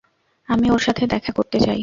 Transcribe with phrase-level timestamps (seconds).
[0.49, 1.79] আমি ওর সাথে দেখা করতে চাই।